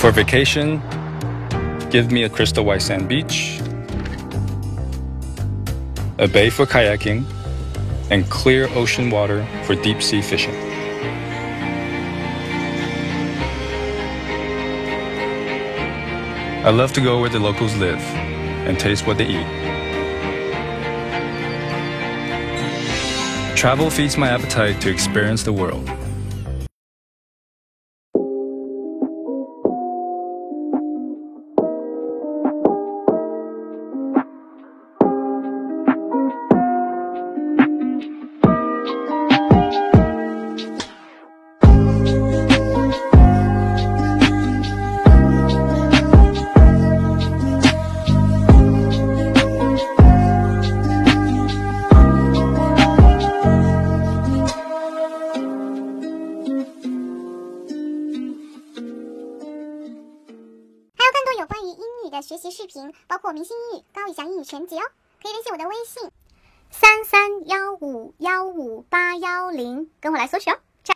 [0.00, 0.80] For vacation,
[1.90, 3.60] give me a crystal white sand beach,
[6.16, 7.26] a bay for kayaking,
[8.10, 10.54] and clear ocean water for deep sea fishing.
[16.64, 18.00] I love to go where the locals live
[18.66, 19.46] and taste what they eat.
[23.54, 25.99] Travel feeds my appetite to experience the world.
[62.10, 64.82] 的学习视频，包括明星英语、高以翔英语全集哦，
[65.22, 66.10] 可以联系我的微信
[66.70, 70.58] 三三幺五幺五八幺零，跟我来索取哦。